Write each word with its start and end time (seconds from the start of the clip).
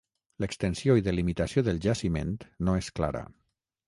L'extensió 0.43 0.95
i 0.99 1.03
delimitació 1.07 1.63
del 1.67 1.81
jaciment 1.87 2.31
no 2.69 2.77
és 2.81 2.89
clara. 3.01 3.23